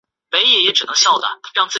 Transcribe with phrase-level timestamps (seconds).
[0.01, 1.29] 祖父鲍受卿。